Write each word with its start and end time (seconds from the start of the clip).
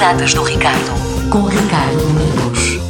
datas 0.00 0.32
do 0.32 0.42
Ricardo, 0.42 1.30
com 1.30 1.44
Ricardo 1.44 1.98
Domingos. 1.98 2.80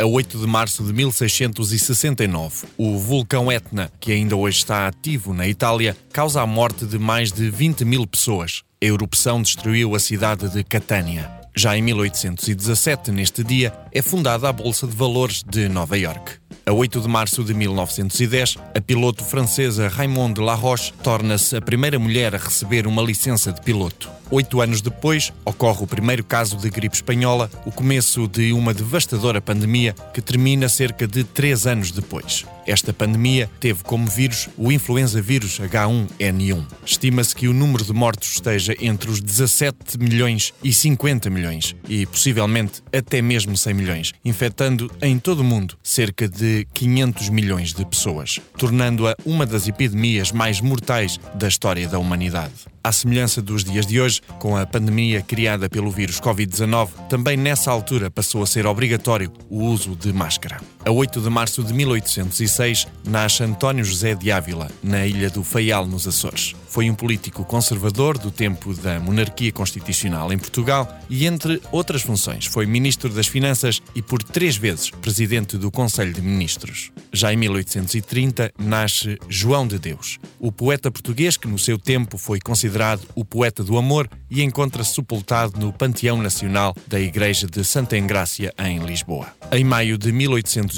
A 0.00 0.06
8 0.06 0.38
de 0.38 0.46
março 0.46 0.82
de 0.82 0.90
1669, 0.94 2.68
o 2.78 2.96
vulcão 2.98 3.52
Etna, 3.52 3.92
que 4.00 4.12
ainda 4.12 4.34
hoje 4.34 4.56
está 4.56 4.88
ativo 4.88 5.34
na 5.34 5.46
Itália, 5.46 5.94
causa 6.10 6.40
a 6.40 6.46
morte 6.46 6.86
de 6.86 6.98
mais 6.98 7.30
de 7.30 7.50
20 7.50 7.84
mil 7.84 8.06
pessoas. 8.06 8.62
A 8.82 8.86
erupção 8.86 9.42
destruiu 9.42 9.94
a 9.94 9.98
cidade 9.98 10.48
de 10.48 10.64
Catânia. 10.64 11.30
Já 11.54 11.76
em 11.76 11.82
1817, 11.82 13.10
neste 13.10 13.44
dia, 13.44 13.74
é 13.92 14.00
fundada 14.00 14.48
a 14.48 14.52
Bolsa 14.52 14.86
de 14.86 14.96
Valores 14.96 15.42
de 15.46 15.68
Nova 15.68 15.98
York. 15.98 16.32
A 16.64 16.72
8 16.72 17.00
de 17.00 17.08
março 17.08 17.44
de 17.44 17.52
1910, 17.52 18.56
a 18.74 18.80
piloto 18.80 19.22
francesa 19.22 19.86
Raymond 19.86 20.40
Laroche 20.40 20.94
torna-se 21.02 21.56
a 21.56 21.60
primeira 21.60 21.98
mulher 21.98 22.34
a 22.34 22.38
receber 22.38 22.86
uma 22.86 23.02
licença 23.02 23.52
de 23.52 23.60
piloto. 23.60 24.10
Oito 24.30 24.60
anos 24.60 24.80
depois, 24.80 25.32
ocorre 25.44 25.84
o 25.84 25.86
primeiro 25.86 26.24
caso 26.24 26.56
de 26.56 26.68
gripe 26.68 26.96
espanhola, 26.96 27.48
o 27.64 27.70
começo 27.70 28.26
de 28.26 28.52
uma 28.52 28.74
devastadora 28.74 29.40
pandemia 29.40 29.94
que 30.12 30.20
termina 30.20 30.68
cerca 30.68 31.06
de 31.06 31.22
três 31.22 31.64
anos 31.64 31.92
depois. 31.92 32.44
Esta 32.66 32.92
pandemia 32.92 33.48
teve 33.60 33.84
como 33.84 34.08
vírus 34.08 34.48
o 34.58 34.72
influenza 34.72 35.22
vírus 35.22 35.60
H1N1. 35.60 36.66
Estima-se 36.84 37.36
que 37.36 37.46
o 37.46 37.52
número 37.52 37.84
de 37.84 37.92
mortos 37.92 38.32
esteja 38.32 38.74
entre 38.80 39.08
os 39.08 39.20
17 39.20 39.96
milhões 40.00 40.52
e 40.64 40.72
50 40.72 41.30
milhões, 41.30 41.76
e 41.88 42.04
possivelmente 42.06 42.82
até 42.92 43.22
mesmo 43.22 43.56
100 43.56 43.74
milhões, 43.74 44.12
infectando 44.24 44.90
em 45.00 45.20
todo 45.20 45.40
o 45.40 45.44
mundo 45.44 45.78
cerca 45.84 46.28
de 46.28 46.66
500 46.74 47.28
milhões 47.28 47.72
de 47.72 47.84
pessoas, 47.86 48.40
tornando-a 48.58 49.14
uma 49.24 49.46
das 49.46 49.68
epidemias 49.68 50.32
mais 50.32 50.60
mortais 50.60 51.20
da 51.34 51.46
história 51.46 51.86
da 51.86 52.00
humanidade. 52.00 52.75
À 52.86 52.92
semelhança 52.92 53.42
dos 53.42 53.64
dias 53.64 53.84
de 53.84 54.00
hoje, 54.00 54.20
com 54.38 54.56
a 54.56 54.64
pandemia 54.64 55.20
criada 55.20 55.68
pelo 55.68 55.90
vírus 55.90 56.20
Covid-19, 56.20 57.08
também 57.08 57.36
nessa 57.36 57.68
altura 57.68 58.12
passou 58.12 58.44
a 58.44 58.46
ser 58.46 58.64
obrigatório 58.64 59.32
o 59.50 59.64
uso 59.64 59.96
de 59.96 60.12
máscara. 60.12 60.60
A 60.86 60.90
8 60.92 61.20
de 61.20 61.28
março 61.28 61.64
de 61.64 61.74
1806, 61.74 62.86
nasce 63.04 63.42
António 63.42 63.84
José 63.84 64.14
de 64.14 64.30
Ávila, 64.30 64.70
na 64.80 65.04
ilha 65.04 65.28
do 65.28 65.42
Faial, 65.42 65.84
nos 65.84 66.06
Açores. 66.06 66.54
Foi 66.68 66.88
um 66.88 66.94
político 66.94 67.44
conservador 67.44 68.16
do 68.16 68.30
tempo 68.30 68.72
da 68.72 69.00
monarquia 69.00 69.50
constitucional 69.50 70.32
em 70.32 70.38
Portugal 70.38 70.86
e, 71.10 71.26
entre 71.26 71.60
outras 71.72 72.02
funções, 72.02 72.46
foi 72.46 72.66
ministro 72.66 73.08
das 73.08 73.26
Finanças 73.26 73.82
e, 73.96 74.02
por 74.02 74.22
três 74.22 74.56
vezes, 74.56 74.90
presidente 74.90 75.56
do 75.56 75.72
Conselho 75.72 76.12
de 76.12 76.20
Ministros. 76.20 76.92
Já 77.12 77.32
em 77.32 77.36
1830, 77.36 78.52
nasce 78.56 79.18
João 79.28 79.66
de 79.66 79.80
Deus, 79.80 80.18
o 80.38 80.52
poeta 80.52 80.88
português 80.88 81.36
que, 81.36 81.48
no 81.48 81.58
seu 81.58 81.78
tempo, 81.78 82.16
foi 82.16 82.38
considerado 82.38 83.02
o 83.16 83.24
poeta 83.24 83.64
do 83.64 83.76
amor 83.76 84.08
e 84.30 84.42
encontra-se 84.42 84.94
sepultado 84.94 85.58
no 85.58 85.72
Panteão 85.72 86.22
Nacional 86.22 86.76
da 86.86 87.00
Igreja 87.00 87.48
de 87.48 87.64
Santa 87.64 87.96
Engrácia, 87.96 88.52
em 88.58 88.78
Lisboa. 88.80 89.34
Em 89.50 89.64
maio 89.64 89.96
de 89.96 90.12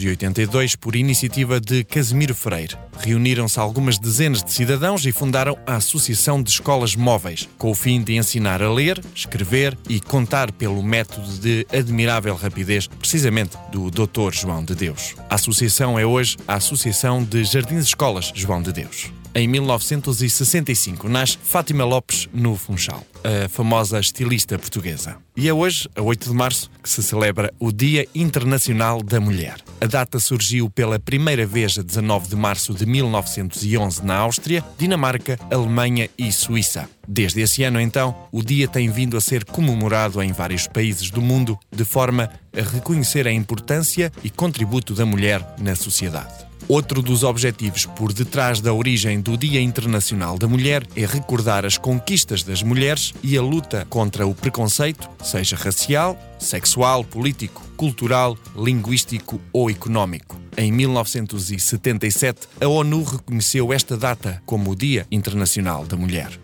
1882, 0.00 0.76
por 0.76 0.96
iniciativa 0.96 1.60
de 1.60 1.84
Casimiro 1.84 2.34
Freire, 2.34 2.76
reuniram-se 2.98 3.58
algumas 3.58 3.98
dezenas 3.98 4.42
de 4.42 4.52
cidadãos 4.52 5.04
e 5.06 5.12
fundaram 5.12 5.56
a 5.66 5.76
Associação 5.76 6.42
de 6.42 6.50
Escolas 6.50 6.96
Móveis, 6.96 7.48
com 7.58 7.70
o 7.70 7.74
fim 7.74 8.02
de 8.02 8.16
ensinar 8.16 8.62
a 8.62 8.72
ler, 8.72 9.02
escrever 9.14 9.76
e 9.88 10.00
contar 10.00 10.52
pelo 10.52 10.82
método 10.82 11.28
de 11.38 11.66
admirável 11.72 12.34
rapidez, 12.34 12.86
precisamente 12.86 13.56
do 13.72 13.90
Dr. 13.90 14.32
João 14.32 14.64
de 14.64 14.74
Deus. 14.74 15.14
A 15.28 15.34
associação 15.34 15.98
é 15.98 16.06
hoje 16.06 16.36
a 16.46 16.54
Associação 16.54 17.22
de 17.22 17.44
Jardins 17.44 17.84
Escolas 17.84 18.32
João 18.34 18.62
de 18.62 18.72
Deus. 18.72 19.10
Em 19.38 19.46
1965 19.46 21.08
nasce 21.08 21.38
Fátima 21.40 21.84
Lopes 21.84 22.28
no 22.32 22.56
Funchal, 22.56 23.06
a 23.22 23.48
famosa 23.48 24.00
estilista 24.00 24.58
portuguesa. 24.58 25.16
E 25.36 25.46
é 25.46 25.54
hoje, 25.54 25.88
a 25.94 26.02
8 26.02 26.30
de 26.30 26.34
março, 26.34 26.68
que 26.82 26.90
se 26.90 27.00
celebra 27.04 27.54
o 27.56 27.70
Dia 27.70 28.04
Internacional 28.12 29.00
da 29.00 29.20
Mulher. 29.20 29.58
A 29.80 29.86
data 29.86 30.18
surgiu 30.18 30.68
pela 30.68 30.98
primeira 30.98 31.46
vez 31.46 31.78
a 31.78 31.82
19 31.82 32.30
de 32.30 32.34
março 32.34 32.74
de 32.74 32.84
1911 32.84 34.04
na 34.04 34.16
Áustria, 34.16 34.64
Dinamarca, 34.76 35.38
Alemanha 35.52 36.10
e 36.18 36.32
Suíça. 36.32 36.90
Desde 37.06 37.40
esse 37.40 37.62
ano, 37.62 37.80
então, 37.80 38.16
o 38.32 38.42
dia 38.42 38.66
tem 38.66 38.90
vindo 38.90 39.16
a 39.16 39.20
ser 39.20 39.44
comemorado 39.44 40.20
em 40.20 40.32
vários 40.32 40.66
países 40.66 41.12
do 41.12 41.22
mundo, 41.22 41.56
de 41.70 41.84
forma 41.84 42.28
a 42.52 42.60
reconhecer 42.60 43.28
a 43.28 43.32
importância 43.32 44.10
e 44.24 44.30
contributo 44.30 44.94
da 44.94 45.06
mulher 45.06 45.54
na 45.60 45.76
sociedade. 45.76 46.47
Outro 46.68 47.00
dos 47.00 47.22
objetivos 47.22 47.86
por 47.86 48.12
detrás 48.12 48.60
da 48.60 48.74
origem 48.74 49.22
do 49.22 49.38
Dia 49.38 49.58
Internacional 49.58 50.36
da 50.36 50.46
Mulher 50.46 50.86
é 50.94 51.06
recordar 51.06 51.64
as 51.64 51.78
conquistas 51.78 52.42
das 52.42 52.62
mulheres 52.62 53.14
e 53.22 53.38
a 53.38 53.42
luta 53.42 53.86
contra 53.88 54.26
o 54.26 54.34
preconceito, 54.34 55.08
seja 55.24 55.56
racial, 55.56 56.18
sexual, 56.38 57.02
político, 57.02 57.62
cultural, 57.74 58.36
linguístico 58.54 59.40
ou 59.50 59.70
económico. 59.70 60.38
Em 60.58 60.70
1977, 60.70 62.46
a 62.60 62.68
ONU 62.68 63.02
reconheceu 63.02 63.72
esta 63.72 63.96
data 63.96 64.42
como 64.44 64.72
o 64.72 64.76
Dia 64.76 65.06
Internacional 65.10 65.86
da 65.86 65.96
Mulher. 65.96 66.38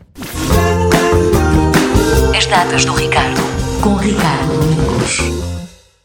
As 2.34 2.46
datas 2.46 2.86
do 2.86 2.94
Ricardo, 2.94 3.40
com 3.82 3.94
Ricardo 3.96 4.58
Domingos. 4.58 5.53